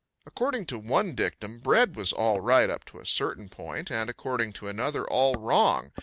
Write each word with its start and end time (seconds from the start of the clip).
According 0.25 0.65
to 0.65 0.79
one 0.79 1.13
dictum, 1.13 1.59
bread 1.59 1.95
was 1.95 2.11
all 2.11 2.39
right 2.41 2.71
up 2.71 2.85
to 2.85 2.99
a 2.99 3.05
certain 3.05 3.49
point, 3.49 3.91
and, 3.91 4.09
according 4.09 4.51
to 4.53 4.67
another, 4.67 5.07
all 5.07 5.35
wrong. 5.35 5.91